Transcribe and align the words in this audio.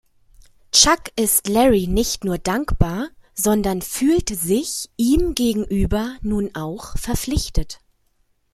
Chuck 0.71 1.11
ist 1.15 1.47
Larry 1.47 1.85
nicht 1.85 2.23
nur 2.23 2.39
dankbar, 2.39 3.09
sondern 3.35 3.83
fühlt 3.83 4.29
sich 4.29 4.89
ihm 4.97 5.35
gegenüber 5.35 6.17
nun 6.23 6.55
auch 6.55 6.97
verpflichtet. 6.97 7.77